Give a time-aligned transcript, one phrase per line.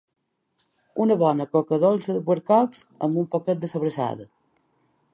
[1.05, 4.31] Una bona coca dolça d'albercocs amb un poquet de sobrassada